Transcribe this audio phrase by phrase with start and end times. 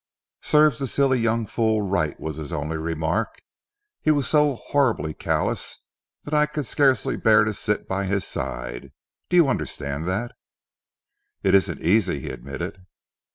[0.41, 3.39] 'Serve the silly young fool right!' was his only remark.
[4.01, 5.83] He was so horribly callous
[6.23, 8.93] that I could scarcely bear to sit by his side.
[9.29, 10.31] Do you understand that?"
[11.43, 12.83] "It isn't easy," he admitted.